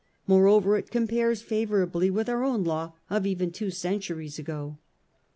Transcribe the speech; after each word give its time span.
Moreover 0.25 0.77
it 0.77 0.89
compares 0.89 1.43
favourably 1.43 2.09
with 2.09 2.27
our 2.27 2.43
own 2.43 2.63
law 2.63 2.93
of 3.11 3.27
even 3.27 3.51
two 3.51 3.69
centuries 3.69 4.39
ago. 4.39 4.79